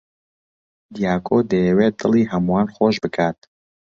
[0.95, 3.37] دیاکۆ دەیەوێت دڵی هەمووان خۆش بکات.